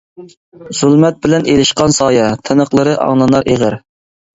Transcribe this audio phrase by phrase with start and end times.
[0.79, 3.83] زۇلمەت بىلەن ئېلىشقان سايە، تىنىقلىرى ئاڭلىنار ئېغىر.